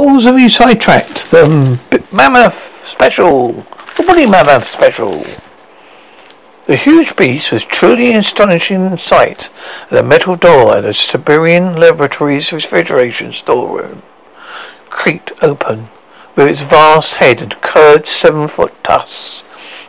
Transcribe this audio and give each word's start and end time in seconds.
Balls 0.00 0.22
have 0.22 0.38
you 0.38 0.48
sidetracked? 0.48 1.28
The 1.32 1.80
mammoth 2.12 2.86
special. 2.86 3.66
The 3.96 4.04
woolly 4.06 4.26
mammoth 4.26 4.70
special. 4.70 5.26
The 6.68 6.76
huge 6.76 7.16
beast 7.16 7.50
was 7.50 7.64
truly 7.64 8.10
an 8.10 8.18
astonishing 8.18 8.96
sight 8.96 9.50
at 9.90 9.90
the 9.90 10.04
metal 10.04 10.36
door 10.36 10.76
at 10.76 10.82
the 10.82 10.94
Siberian 10.94 11.74
Laboratories 11.74 12.52
refrigeration 12.52 13.32
storeroom. 13.32 14.02
Creaked 14.88 15.32
open, 15.42 15.88
with 16.36 16.46
its 16.46 16.60
vast 16.60 17.14
head 17.14 17.42
and 17.42 17.60
curved 17.60 18.06
seven-foot 18.06 18.84
tusks. 18.84 19.42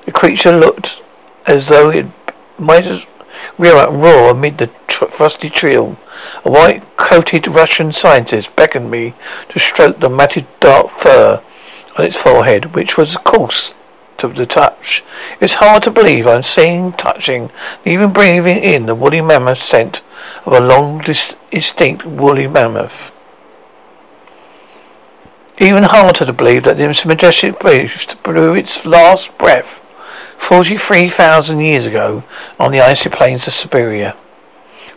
The 0.07 0.11
creature 0.11 0.57
looked 0.57 1.03
as 1.45 1.67
though 1.67 1.91
it 1.91 2.07
might 2.57 3.05
rear 3.59 3.75
up 3.75 3.91
roar 3.91 4.31
amid 4.31 4.57
the 4.57 4.71
tr- 4.87 5.05
frosty 5.05 5.51
trill. 5.51 5.99
A 6.43 6.51
white-coated 6.51 7.47
Russian 7.47 7.91
scientist 7.91 8.55
beckoned 8.55 8.89
me 8.91 9.13
to 9.49 9.59
stroke 9.59 9.99
the 9.99 10.09
matted 10.09 10.47
dark 10.59 10.89
fur 11.01 11.41
on 11.97 12.05
its 12.05 12.17
forehead, 12.17 12.73
which 12.75 12.97
was 12.97 13.17
coarse 13.17 13.71
to 14.19 14.27
the 14.27 14.45
touch. 14.45 15.03
It's 15.39 15.55
hard 15.55 15.83
to 15.83 15.91
believe 15.91 16.27
I'm 16.27 16.43
seeing, 16.43 16.93
touching, 16.93 17.51
even 17.85 18.13
breathing 18.13 18.63
in 18.63 18.85
the 18.85 18.95
woolly 18.95 19.21
mammoth 19.21 19.61
scent 19.61 20.01
of 20.45 20.53
a 20.53 20.61
long, 20.61 20.99
distinct 21.01 22.05
woolly 22.05 22.47
mammoth. 22.47 23.11
Even 25.61 25.83
harder 25.83 26.25
to 26.25 26.33
believe 26.33 26.63
that 26.63 26.77
this 26.77 27.03
majestic 27.03 27.59
beast 27.59 28.21
blew 28.23 28.55
its 28.55 28.85
last 28.85 29.37
breath 29.37 29.67
43,000 30.39 31.59
years 31.59 31.85
ago 31.85 32.23
on 32.57 32.71
the 32.71 32.79
icy 32.79 33.09
plains 33.09 33.45
of 33.45 33.53
Siberia. 33.53 34.15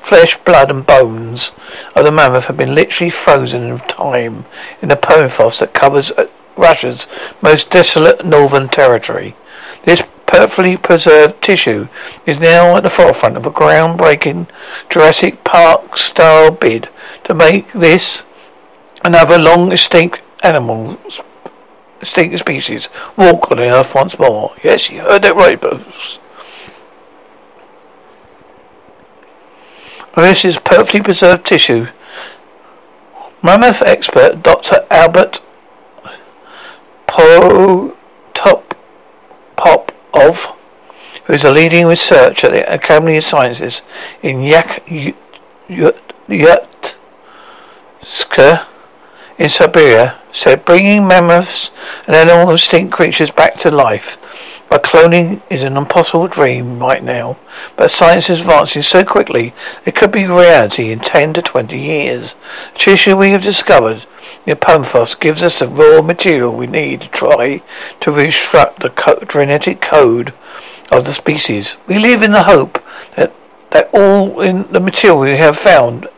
Flesh, 0.05 0.37
blood, 0.45 0.70
and 0.70 0.84
bones 0.84 1.51
of 1.95 2.05
the 2.05 2.12
mammoth 2.12 2.45
have 2.45 2.56
been 2.56 2.74
literally 2.74 3.11
frozen 3.11 3.62
in 3.65 3.79
time 3.80 4.45
in 4.80 4.88
the 4.88 4.97
permafrost 4.97 5.61
that 5.61 5.75
covers 5.75 6.11
uh, 6.12 6.27
Russia's 6.56 7.06
most 7.41 7.70
desolate 7.70 8.25
northern 8.25 8.69
territory. 8.69 9.36
This 9.84 10.03
perfectly 10.27 10.77
preserved 10.77 11.42
tissue 11.42 11.89
is 12.27 12.39
now 12.39 12.77
at 12.77 12.83
the 12.83 12.91
forefront 12.91 13.36
of 13.36 13.47
a 13.47 13.50
groundbreaking 13.50 14.48
Jurassic 14.91 15.44
Park 15.44 15.97
style 15.98 16.50
bid 16.50 16.89
to 17.25 17.34
make 17.34 17.72
this 17.72 18.22
another 19.05 19.39
long 19.39 19.72
extinct 19.72 20.20
animal 20.42 20.98
extinct 22.00 22.39
species 22.39 22.89
walk 23.16 23.50
on 23.50 23.59
the 23.59 23.69
earth 23.69 23.94
once 23.94 24.19
more. 24.19 24.55
Yes, 24.64 24.91
you 24.91 25.00
heard 25.00 25.22
that 25.22 25.37
right, 25.37 25.61
Bruce. 25.61 26.19
This 30.14 30.44
is 30.44 30.58
perfectly 30.58 31.00
preserved 31.00 31.46
tissue. 31.46 31.86
Mammoth 33.42 33.80
expert 33.82 34.42
Dr. 34.42 34.86
Albert 34.91 35.41
Po 37.06 37.96
Top 38.34 38.77
Pop 39.56 39.92
of 40.12 40.52
who 41.24 41.32
is 41.32 41.42
a 41.44 41.50
leading 41.50 41.86
researcher 41.86 42.48
at 42.48 42.52
the 42.52 42.72
Academy 42.72 43.16
of 43.16 43.24
Sciences 43.24 43.80
in 44.22 44.42
Yak 44.42 44.86
in 44.88 45.14
Siberia, 49.48 50.19
said 50.32 50.64
bringing 50.64 51.06
mammoths 51.06 51.70
and 52.06 52.14
other 52.14 52.52
extinct 52.52 52.92
creatures 52.92 53.30
back 53.30 53.58
to 53.60 53.70
life 53.70 54.19
but 54.73 54.84
cloning 54.84 55.42
is 55.51 55.62
an 55.62 55.77
impossible 55.77 56.28
dream 56.28 56.78
right 56.78 57.05
now. 57.05 57.37
But 57.77 57.91
science 57.91 58.31
is 58.31 58.41
advancing 58.41 58.81
so 58.81 59.05
quickly, 59.05 59.53
it 59.84 59.95
could 59.95 60.11
be 60.11 60.25
reality 60.25 60.91
in 60.91 61.01
10 61.01 61.34
to 61.34 61.42
20 61.42 61.78
years. 61.78 62.34
The 62.73 62.78
tissue 62.78 63.15
we 63.15 63.33
have 63.33 63.43
discovered 63.43 64.06
in 64.47 64.56
permafrost 64.56 65.20
gives 65.20 65.43
us 65.43 65.59
the 65.59 65.69
raw 65.69 66.00
material 66.00 66.56
we 66.56 66.67
need 66.67 67.03
to 67.03 67.09
try 67.09 67.62
to 68.00 68.11
reconstruct 68.11 68.81
the 68.81 68.89
co- 68.89 69.23
genetic 69.28 69.83
code 69.83 70.33
of 70.91 71.05
the 71.05 71.12
species. 71.12 71.77
We 71.87 71.98
live 71.98 72.23
in 72.23 72.33
the 72.33 72.45
hope 72.45 72.82
that, 73.19 73.34
that 73.72 73.91
all 73.93 74.41
in 74.41 74.72
the 74.72 74.81
material 74.81 75.21
we 75.21 75.37
have 75.37 75.59
found 75.59 76.09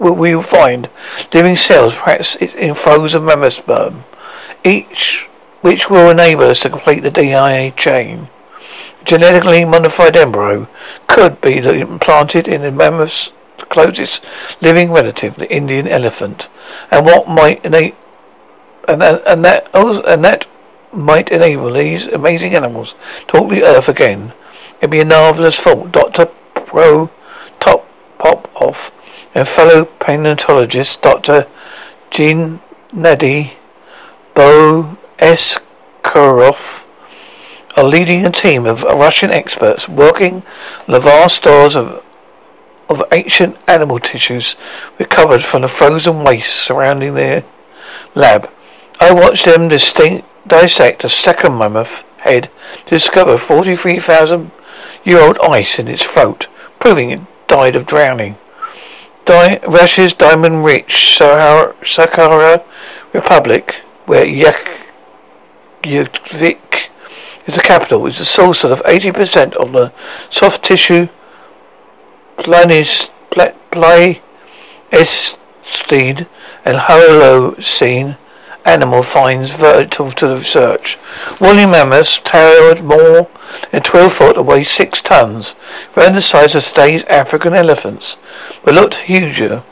we 0.00 0.34
will 0.34 0.42
find 0.42 0.90
living 1.32 1.56
cells, 1.56 1.92
perhaps 1.92 2.34
in 2.34 2.74
frozen 2.74 3.24
mammoth 3.24 3.52
sperm. 3.52 4.02
Each 4.64 5.28
which 5.62 5.88
will 5.88 6.10
enable 6.10 6.44
us 6.44 6.60
to 6.60 6.70
complete 6.70 7.02
the 7.02 7.10
DNA 7.10 7.74
chain. 7.76 8.28
Genetically 9.04 9.64
modified 9.64 10.16
embryo 10.16 10.68
could 11.08 11.40
be 11.40 11.56
implanted 11.58 12.46
in 12.46 12.62
the 12.62 12.70
mammoth's 12.70 13.30
closest 13.70 14.20
living 14.60 14.92
relative, 14.92 15.36
the 15.36 15.50
Indian 15.50 15.88
elephant, 15.88 16.48
and 16.90 17.06
what 17.06 17.26
might 17.26 17.64
enable 17.64 17.96
and, 18.88 19.02
and 19.02 19.44
that 19.44 19.68
and 19.74 20.24
that 20.24 20.44
might 20.92 21.30
enable 21.30 21.72
these 21.72 22.06
amazing 22.06 22.54
animals 22.54 22.94
to 23.28 23.40
walk 23.40 23.50
the 23.52 23.64
earth 23.64 23.88
again. 23.88 24.32
It'd 24.78 24.90
be 24.90 25.00
a 25.00 25.04
marvelous 25.04 25.58
thought. 25.58 25.92
Dr. 25.92 26.26
Pro 26.54 27.10
Top 27.60 27.86
Pop 28.18 28.50
Off 28.56 28.90
and 29.34 29.48
fellow 29.48 29.84
paleontologist 29.84 31.00
Dr. 31.00 31.46
Jean 32.10 32.60
Nadi 32.92 33.54
Bo 34.34 34.98
Eskarov 35.22 36.82
are 37.76 37.84
leading 37.84 38.26
a 38.26 38.30
team 38.32 38.66
of 38.66 38.82
Russian 38.82 39.30
experts 39.30 39.88
working 39.88 40.42
the 40.88 41.00
vast 41.00 41.36
stores 41.36 41.76
of 41.76 42.02
of 42.88 43.02
ancient 43.12 43.56
animal 43.66 43.98
tissues 43.98 44.54
recovered 44.98 45.42
from 45.42 45.62
the 45.62 45.68
frozen 45.68 46.24
waste 46.24 46.54
surrounding 46.54 47.14
their 47.14 47.44
lab. 48.14 48.50
I 49.00 49.12
watched 49.14 49.46
them 49.46 49.68
distinct, 49.68 50.26
dissect 50.46 51.04
a 51.04 51.08
second 51.08 51.56
mammoth 51.56 52.02
head 52.18 52.50
to 52.86 52.98
discover 52.98 53.38
43,000 53.38 54.50
year 55.04 55.20
old 55.20 55.38
ice 55.38 55.78
in 55.78 55.88
its 55.88 56.02
throat, 56.02 56.48
proving 56.80 57.10
it 57.10 57.20
died 57.48 57.76
of 57.76 57.86
drowning. 57.86 58.36
Di- 59.24 59.60
Russia's 59.66 60.12
diamond 60.12 60.64
rich 60.64 61.16
Sahara, 61.16 62.64
Republic, 63.14 63.74
where 64.04 64.26
Yak 64.26 64.81
Reykjavik 65.84 66.90
is 67.46 67.54
the 67.54 67.60
capital, 67.60 68.06
is 68.06 68.18
the 68.18 68.24
source 68.24 68.64
of 68.64 68.80
80% 68.80 69.54
of 69.54 69.72
the 69.72 69.92
soft 70.30 70.64
tissue 70.64 71.08
planis, 72.38 73.08
Pleistocene 73.70 75.36
and 76.64 76.76
Holocene 76.76 78.18
animal 78.64 79.02
finds 79.02 79.50
vital 79.52 80.12
to 80.12 80.28
the 80.28 80.36
research. 80.36 80.98
Woolly 81.40 81.66
mammoths 81.66 82.20
towered 82.24 82.84
more 82.84 83.28
than 83.72 83.82
12 83.82 84.12
foot 84.12 84.36
and 84.36 84.46
weighed 84.46 84.68
6 84.68 85.00
tons, 85.02 85.54
around 85.96 86.14
the 86.14 86.22
size 86.22 86.54
of 86.54 86.64
today's 86.64 87.02
African 87.08 87.54
elephants, 87.54 88.16
but 88.64 88.74
looked 88.74 88.94
huger, 88.94 89.64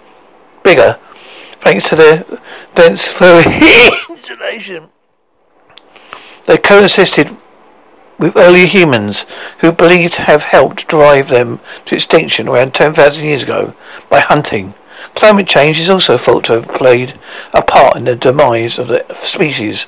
bigger, 0.64 0.98
thanks 1.62 1.88
to 1.90 1.96
their 1.96 2.24
dense 2.74 3.06
furry 3.06 3.44
insulation. 4.10 4.88
They 6.46 6.56
coexisted 6.56 7.36
with 8.18 8.36
early 8.36 8.68
humans 8.68 9.24
who 9.60 9.72
believed 9.72 10.14
have 10.16 10.42
helped 10.42 10.86
drive 10.88 11.28
them 11.28 11.60
to 11.86 11.94
extinction 11.94 12.48
around 12.48 12.74
10,000 12.74 13.24
years 13.24 13.42
ago 13.42 13.74
by 14.10 14.20
hunting. 14.20 14.74
Climate 15.14 15.48
change 15.48 15.78
is 15.78 15.88
also 15.88 16.18
thought 16.18 16.44
to 16.44 16.60
have 16.60 16.68
played 16.76 17.18
a 17.54 17.62
part 17.62 17.96
in 17.96 18.04
the 18.04 18.14
demise 18.14 18.78
of 18.78 18.88
the 18.88 19.04
species 19.24 19.86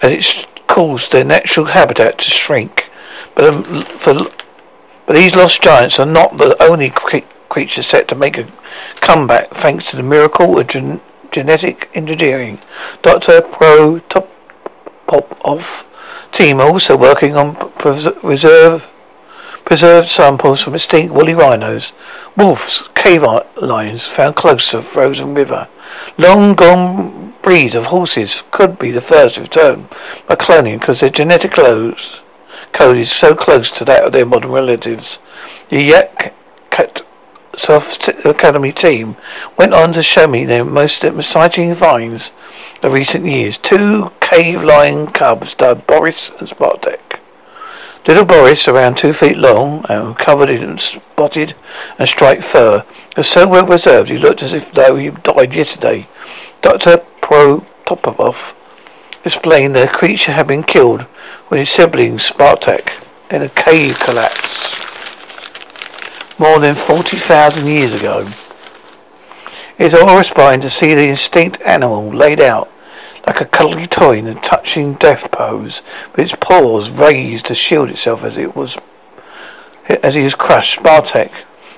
as 0.00 0.10
it 0.12 0.46
caused 0.68 1.10
their 1.12 1.24
natural 1.24 1.66
habitat 1.66 2.18
to 2.18 2.30
shrink. 2.30 2.84
But, 3.34 3.52
um, 3.52 3.84
for, 4.00 4.14
but 5.06 5.16
these 5.16 5.34
lost 5.34 5.60
giants 5.60 5.98
are 5.98 6.06
not 6.06 6.38
the 6.38 6.56
only 6.62 6.90
cre- 6.90 7.18
creatures 7.48 7.86
set 7.86 8.08
to 8.08 8.14
make 8.14 8.38
a 8.38 8.50
comeback 9.00 9.50
thanks 9.54 9.90
to 9.90 9.96
the 9.96 10.02
miracle 10.02 10.58
of 10.58 10.68
gen- 10.68 11.00
genetic 11.32 11.88
engineering. 11.94 12.60
Dr. 13.02 13.42
Pro 13.42 14.00
Top 15.08 15.28
Pop 15.30 15.40
of 15.44 15.84
team 16.32 16.60
also 16.60 16.96
working 16.96 17.36
on 17.36 17.54
preserve, 17.78 18.84
preserved 19.64 20.08
samples 20.08 20.62
from 20.62 20.74
extinct 20.74 21.12
woolly 21.14 21.34
rhinos, 21.34 21.92
wolves, 22.36 22.88
cave 22.94 23.22
lions 23.56 24.04
found 24.06 24.36
close 24.36 24.70
to 24.70 24.82
frozen 24.82 25.34
river. 25.34 25.68
Long 26.18 26.54
gone 26.54 27.34
breeds 27.42 27.74
of 27.74 27.86
horses 27.86 28.42
could 28.50 28.78
be 28.78 28.90
the 28.90 29.00
first 29.00 29.36
to 29.36 29.42
return 29.42 29.88
by 30.28 30.34
cloning 30.34 30.80
because 30.80 31.00
their 31.00 31.10
genetic 31.10 31.52
code 31.52 32.98
is 32.98 33.12
so 33.12 33.34
close 33.34 33.70
to 33.70 33.84
that 33.84 34.04
of 34.04 34.12
their 34.12 34.26
modern 34.26 34.50
relatives. 34.50 35.18
The 35.70 35.82
Yak 35.82 36.34
Soft 37.56 38.08
Academy 38.24 38.70
team 38.70 39.16
went 39.58 39.72
on 39.72 39.94
to 39.94 40.02
show 40.02 40.26
me 40.26 40.44
their 40.44 40.64
most 40.64 41.02
exciting 41.02 41.74
finds 41.74 42.30
of 42.82 42.92
recent 42.92 43.24
years. 43.24 43.56
Two 43.58 44.12
cave 44.20 44.62
lion 44.62 45.06
cubs 45.08 45.54
dubbed 45.54 45.86
Boris 45.86 46.30
and 46.38 46.48
Spartak. 46.48 47.18
Little 48.06 48.24
Boris, 48.24 48.68
around 48.68 48.98
two 48.98 49.12
feet 49.12 49.36
long 49.36 49.84
and 49.88 50.16
covered 50.18 50.50
in 50.50 50.78
spotted 50.78 51.56
and 51.98 52.08
striped 52.08 52.44
fur, 52.44 52.84
was 53.16 53.28
so 53.28 53.48
well 53.48 53.66
preserved 53.66 54.10
he 54.10 54.18
looked 54.18 54.42
as 54.42 54.52
if 54.52 54.70
though 54.72 54.96
he 54.96 55.10
died 55.10 55.52
yesterday. 55.52 56.08
Dr. 56.62 56.98
Protopopov 57.22 58.54
explained 59.24 59.74
the 59.74 59.88
creature 59.88 60.32
had 60.32 60.46
been 60.46 60.62
killed 60.62 61.02
when 61.48 61.58
his 61.58 61.70
sibling 61.70 62.18
Spartak 62.18 62.90
in 63.30 63.42
a 63.42 63.48
cave 63.48 63.96
collapse 63.96 64.85
more 66.38 66.58
than 66.58 66.74
40,000 66.74 67.66
years 67.66 67.94
ago. 67.94 68.30
It 69.78 69.92
is 69.92 70.00
awe-inspiring 70.00 70.60
to 70.62 70.70
see 70.70 70.94
the 70.94 71.10
extinct 71.10 71.60
animal 71.62 72.14
laid 72.14 72.40
out 72.40 72.70
like 73.26 73.40
a 73.40 73.44
cuddly 73.44 73.86
toy 73.88 74.18
in 74.18 74.28
a 74.28 74.40
touching 74.40 74.94
death 74.94 75.30
pose, 75.32 75.82
with 76.12 76.20
its 76.20 76.34
paws 76.40 76.90
raised 76.90 77.46
to 77.46 77.54
shield 77.54 77.90
itself 77.90 78.22
as 78.22 78.38
it 78.38 78.54
was 78.54 78.78
as 80.02 80.14
he 80.14 80.22
was 80.22 80.34
crushed. 80.34 80.78
Spartak, 80.78 81.30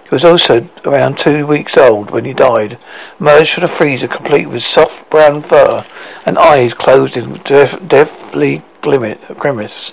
who 0.08 0.16
was 0.16 0.24
also 0.24 0.68
around 0.84 1.16
two 1.16 1.46
weeks 1.46 1.76
old 1.76 2.10
when 2.10 2.24
he 2.24 2.34
died, 2.34 2.78
emerged 3.18 3.54
from 3.54 3.62
the 3.62 3.68
freezer 3.68 4.08
complete 4.08 4.48
with 4.48 4.62
soft 4.62 5.08
brown 5.10 5.42
fur 5.42 5.86
and 6.26 6.38
eyes 6.38 6.74
closed 6.74 7.16
in 7.16 7.34
death, 7.44 7.78
deathly 7.88 8.62
grimace. 8.82 9.92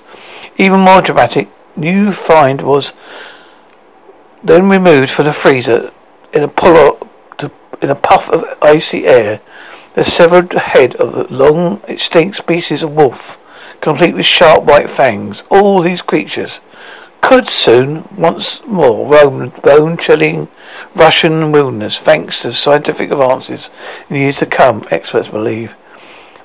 Even 0.58 0.82
more 0.82 1.02
dramatic, 1.02 1.50
new 1.76 2.12
find 2.12 2.62
was 2.62 2.94
then 4.46 4.70
removed 4.70 5.12
from 5.12 5.26
the 5.26 5.34
freezer 5.34 5.92
in 6.32 6.44
a 6.44 6.48
pull 6.48 7.10
in 7.82 7.90
a 7.90 7.96
puff 7.96 8.30
of 8.30 8.46
icy 8.62 9.06
air. 9.06 9.42
The 9.96 10.06
severed 10.06 10.54
head 10.54 10.96
of 10.96 11.16
a 11.16 11.34
long 11.34 11.82
extinct 11.88 12.38
species 12.38 12.84
of 12.84 12.92
wolf, 12.92 13.38
complete 13.82 14.14
with 14.16 14.26
sharp 14.26 14.64
white 14.64 14.90
fangs. 14.90 15.44
All 15.50 15.82
these 15.82 16.02
creatures 16.02 16.60
could 17.22 17.50
soon 17.50 18.08
once 18.16 18.62
more 18.68 19.12
roam 19.12 19.40
the 19.40 19.62
bone-chilling 19.62 20.48
Russian 20.94 21.52
wilderness, 21.52 21.98
thanks 21.98 22.42
to 22.42 22.54
scientific 22.54 23.12
advances 23.12 23.70
in 24.10 24.18
years 24.18 24.38
to 24.38 24.46
come, 24.46 24.86
experts 24.92 25.30
believe. 25.30 25.76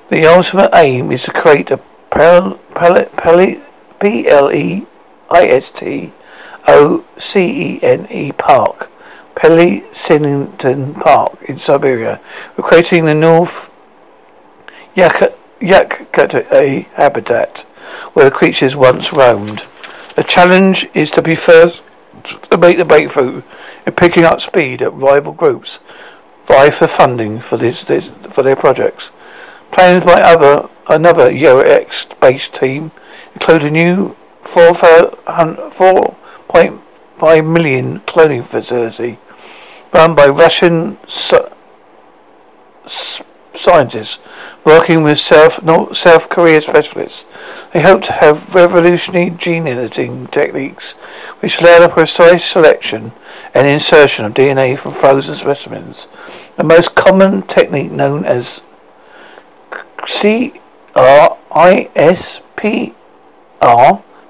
The 0.09 0.25
ultimate 0.25 0.71
aim 0.73 1.11
is 1.11 1.23
to 1.23 1.31
create 1.31 1.69
a 1.71 1.79
P-L-E-I-S-T-O-C-E-N-E 6.71 8.31
park, 8.33 8.89
Pelisininton 9.35 11.01
Park 11.01 11.37
in 11.43 11.59
Siberia, 11.59 12.21
creating 12.57 13.05
the 13.05 13.13
North 13.13 13.69
Yak 14.95 15.33
Yakutat 15.59 16.85
habitat 16.93 17.65
where 18.13 18.25
the 18.25 18.31
creatures 18.31 18.75
once 18.75 19.11
roamed. 19.11 19.63
The 20.15 20.23
challenge 20.23 20.87
is 20.93 21.11
to 21.11 21.21
be 21.21 21.35
first 21.35 21.81
to 22.49 22.57
make 22.57 22.77
the 22.77 22.85
breakthrough 22.85 23.43
in 23.85 23.93
picking 23.93 24.23
up 24.23 24.41
speed 24.41 24.81
at 24.81 24.93
rival 24.93 25.33
groups 25.33 25.79
vie 26.47 26.69
for 26.69 26.87
funding 26.87 27.41
for 27.41 27.57
this, 27.57 27.83
this 27.83 28.09
for 28.31 28.43
their 28.43 28.55
projects. 28.55 29.09
Plans 29.71 30.03
by 30.05 30.21
other 30.21 30.69
another 30.89 31.29
EOX 31.29 32.19
based 32.19 32.53
team 32.53 32.91
include 33.33 33.63
a 33.63 33.71
new 33.71 34.15
4.5 36.53 37.47
million 37.51 37.99
cloning 38.01 38.45
facility 38.45 39.17
run 39.93 40.15
by 40.15 40.27
Russian 40.27 40.97
scientists 43.53 44.17
working 44.63 45.03
with 45.03 45.19
South, 45.19 45.61
North, 45.63 45.97
South 45.97 46.29
Korea 46.29 46.61
specialists. 46.61 47.25
They 47.73 47.81
hope 47.81 48.03
to 48.03 48.13
have 48.13 48.53
revolutionary 48.53 49.29
gene 49.31 49.67
editing 49.67 50.27
techniques 50.27 50.91
which 51.39 51.59
allow 51.59 51.79
the 51.79 51.89
precise 51.89 52.45
selection 52.45 53.11
and 53.53 53.67
insertion 53.67 54.25
of 54.25 54.33
DNA 54.33 54.77
from 54.77 54.93
frozen 54.93 55.35
specimens. 55.35 56.07
The 56.57 56.63
most 56.63 56.95
common 56.95 57.43
technique 57.43 57.91
known 57.91 58.25
as 58.25 58.61
CRISPR 59.99 61.37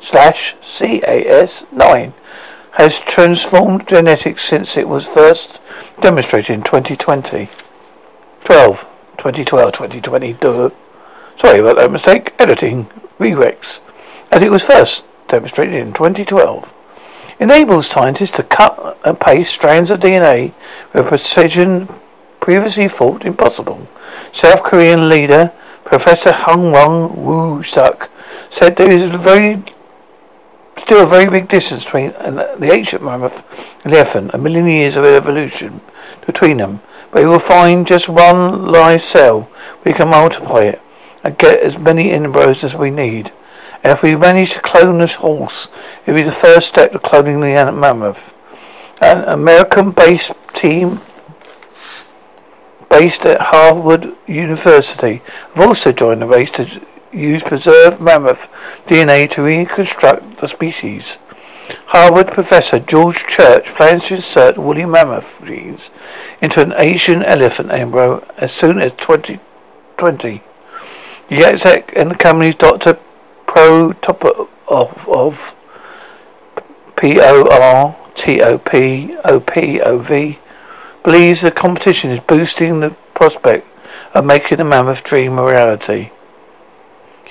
slash 0.02 0.56
CAS9 0.62 2.14
has 2.74 3.00
transformed 3.00 3.88
genetics 3.88 4.46
since 4.46 4.78
it 4.78 4.88
was 4.88 5.06
first 5.06 5.60
demonstrated 6.02 6.52
in 6.52 6.64
2020. 6.64 7.50
12. 8.44 8.80
2012, 9.18 9.74
2020. 9.74 10.34
Duh. 10.34 10.70
Sorry 11.38 11.60
about 11.60 11.76
that 11.78 11.92
mistake. 11.92 12.34
Editing. 12.40 12.90
Rerex. 13.20 13.80
As 14.32 14.42
it 14.42 14.52
was 14.52 14.64
first 14.64 15.04
demonstrated 15.28 15.76
in 15.76 15.94
2012. 15.94 16.74
Enables 17.40 17.88
scientists 17.88 18.32
to 18.32 18.44
cut 18.44 19.00
and 19.04 19.20
paste 19.20 19.54
strands 19.54 19.90
of 19.90 20.00
DNA 20.00 20.54
with 20.94 21.08
precision 21.08 21.90
previously 22.40 22.88
thought 22.88 23.26
impossible. 23.26 23.88
South 24.32 24.64
Korean 24.64 25.10
leader 25.10 25.52
Professor 25.84 26.32
Hung 26.32 26.72
Wong 26.72 27.24
Woo 27.24 27.64
Suk 27.64 28.10
said 28.50 28.76
there 28.76 28.92
is 28.92 29.12
a 29.12 29.18
very 29.18 29.64
still 30.78 31.04
a 31.04 31.08
very 31.08 31.30
big 31.30 31.48
distance 31.48 31.84
between 31.84 32.12
the 32.12 32.70
ancient 32.72 33.04
mammoth 33.04 33.44
and 33.84 33.94
the 33.94 33.98
elephant, 33.98 34.32
a 34.34 34.38
million 34.38 34.68
years 34.68 34.96
of 34.96 35.06
evolution 35.06 35.82
between 36.26 36.58
them. 36.58 36.82
But 37.12 37.24
we 37.24 37.30
will 37.30 37.40
find 37.40 37.86
just 37.86 38.08
one 38.08 38.68
live 38.68 39.04
cell. 39.04 39.50
We 39.86 39.94
can 39.94 40.10
multiply 40.10 40.62
it 40.62 40.82
and 41.24 41.38
get 41.38 41.62
as 41.62 41.78
many 41.78 42.12
embryos 42.12 42.64
as 42.64 42.74
we 42.76 42.90
need. 42.90 43.32
And 43.84 43.94
if 43.94 44.02
we 44.02 44.16
manage 44.16 44.54
to 44.54 44.62
clone 44.62 45.00
this 45.00 45.16
horse, 45.16 45.68
it 46.06 46.12
will 46.12 46.20
be 46.20 46.26
the 46.26 46.32
first 46.32 46.68
step 46.68 46.92
to 46.92 47.00
cloning 47.00 47.42
the 47.42 47.72
mammoth. 47.72 48.34
An 49.02 49.24
American-based 49.24 50.32
team 50.54 51.02
based 52.90 53.22
at 53.22 53.42
Harvard 53.42 54.16
University 54.28 55.22
have 55.56 55.68
also 55.68 55.92
joined 55.92 56.22
the 56.22 56.28
race 56.28 56.52
to 56.52 56.82
use 57.14 57.44
preserved 57.44 58.02
mammoth 58.02 58.48
DNA 58.88 59.30
to 59.32 59.42
reconstruct 59.42 60.40
the 60.42 60.48
species. 60.48 61.18
Harvard 61.88 62.28
professor 62.28 62.80
George 62.80 63.26
Church 63.28 63.66
plans 63.76 64.06
to 64.06 64.16
insert 64.16 64.58
woolly 64.58 64.86
mammoth 64.86 65.34
genes 65.44 65.90
into 66.42 66.62
an 66.62 66.74
Asian 66.78 67.24
elephant 67.24 67.72
embryo 67.72 68.26
as 68.38 68.52
soon 68.52 68.82
as 68.82 68.92
2020. 68.98 70.42
Yazek 71.30 71.94
and 71.96 72.12
the 72.12 72.16
company's 72.16 72.56
Dr. 72.56 72.98
Protopopov 73.48 75.08
of 75.08 75.54
P-O-R-T-O-P-O-P-O-V 76.98 78.00
believes 81.04 81.42
the 81.42 81.52
competition 81.52 82.12
is 82.12 82.20
boosting 82.22 82.80
the 82.80 82.96
prospect 83.16 83.68
of 84.14 84.26
making 84.26 84.58
the 84.58 84.64
mammoth 84.64 85.04
dream 85.04 85.38
a 85.38 85.44
reality. 85.44 86.12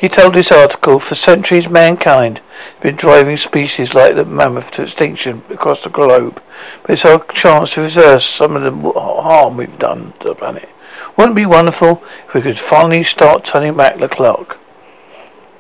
He 0.01 0.09
told 0.09 0.35
this 0.35 0.51
article, 0.51 0.99
for 0.99 1.15
centuries 1.15 1.69
mankind 1.69 2.39
has 2.39 2.83
been 2.83 2.97
driving 2.97 3.37
species 3.37 3.93
like 3.93 4.17
the 4.17 4.25
mammoth 4.25 4.71
to 4.73 4.83
extinction 4.85 5.43
across 5.51 5.83
the 5.83 5.91
globe. 5.91 6.43
But 6.83 6.93
it's 6.93 7.05
our 7.05 7.23
chance 7.35 7.73
to 7.73 7.83
reverse 7.83 8.27
some 8.27 8.57
of 8.57 8.63
the 8.63 8.93
harm 8.99 9.59
we've 9.59 9.79
done 9.79 10.15
to 10.21 10.29
the 10.29 10.35
planet. 10.35 10.71
Wouldn't 11.19 11.37
it 11.37 11.43
be 11.43 11.45
wonderful 11.45 12.03
if 12.29 12.35
we 12.35 12.41
could 12.41 12.59
finally 12.59 13.05
start 13.05 13.45
turning 13.45 13.77
back 13.77 13.99
the 13.99 14.09
clock? 14.09 14.59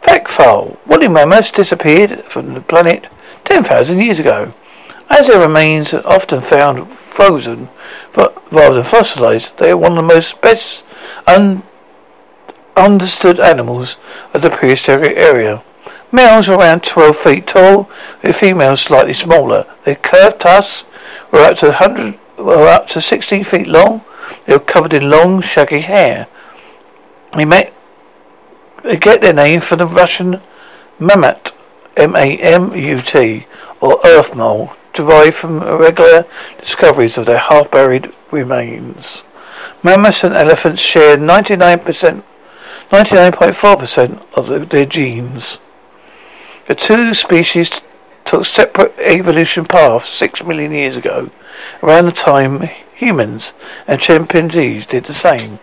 Fact 0.02 0.30
file. 0.30 0.78
Woolly 0.86 1.08
mammoths 1.08 1.50
disappeared 1.50 2.24
from 2.30 2.54
the 2.54 2.62
planet 2.62 3.08
10,000 3.44 4.00
years 4.00 4.18
ago. 4.18 4.54
As 5.10 5.26
their 5.26 5.46
remains 5.46 5.92
are 5.92 6.06
often 6.06 6.40
found 6.40 6.90
frozen 6.96 7.68
but 8.14 8.42
rather 8.50 8.76
than 8.76 8.90
fossilized, 8.90 9.50
they 9.58 9.70
are 9.70 9.76
one 9.76 9.92
of 9.92 9.96
the 9.98 10.14
most 10.14 10.40
best 10.40 10.82
un- 11.26 11.62
understood 12.76 13.40
animals 13.40 13.96
of 14.34 14.42
the 14.42 14.50
prehistoric 14.50 15.20
area. 15.20 15.62
Males 16.12 16.48
were 16.48 16.56
around 16.56 16.82
12 16.82 17.16
feet 17.18 17.46
tall, 17.46 17.88
with 18.22 18.36
females 18.36 18.80
slightly 18.80 19.14
smaller. 19.14 19.66
Their 19.84 19.94
curved 19.96 20.40
tusks 20.40 20.84
were 21.32 21.40
up 21.40 21.58
to 21.58 21.66
100, 21.66 22.18
were 22.38 22.68
up 22.68 22.88
to 22.88 23.00
16 23.00 23.44
feet 23.44 23.68
long. 23.68 24.02
They 24.46 24.54
were 24.54 24.60
covered 24.60 24.92
in 24.92 25.08
long, 25.08 25.40
shaggy 25.42 25.82
hair. 25.82 26.26
They, 27.36 27.44
may, 27.44 27.72
they 28.82 28.96
get 28.96 29.22
their 29.22 29.32
name 29.32 29.60
from 29.60 29.78
the 29.78 29.86
Russian 29.86 30.40
mamut, 30.98 31.52
M-A-M-U-T, 31.96 33.46
or 33.80 34.00
earth 34.04 34.34
mole, 34.34 34.72
derived 34.92 35.36
from 35.36 35.62
irregular 35.62 36.26
discoveries 36.60 37.16
of 37.16 37.26
their 37.26 37.38
half-buried 37.38 38.12
remains. 38.32 39.22
Mammoths 39.82 40.24
and 40.24 40.34
elephants 40.34 40.82
share 40.82 41.16
99%, 41.16 42.22
99.4% 42.90 44.22
of 44.34 44.48
the, 44.48 44.66
their 44.66 44.86
genes. 44.86 45.58
The 46.68 46.74
two 46.74 47.14
species 47.14 47.70
took 48.24 48.44
separate 48.44 48.94
evolution 48.98 49.64
paths 49.64 50.08
six 50.08 50.42
million 50.42 50.72
years 50.72 50.96
ago, 50.96 51.30
around 51.82 52.06
the 52.06 52.12
time 52.12 52.68
humans 52.94 53.52
and 53.86 54.00
chimpanzees 54.00 54.86
did 54.86 55.06
the 55.06 55.14
same. 55.14 55.58